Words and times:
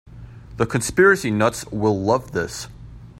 The 0.57 0.65
conspiracy 0.65 1.29
nuts 1.29 1.63
will 1.67 1.95
love 1.95 2.31
this. 2.31 2.67